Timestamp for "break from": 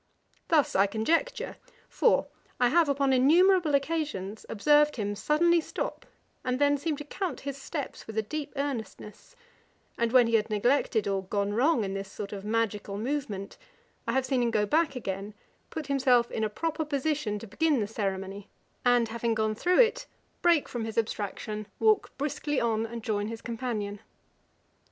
20.41-20.83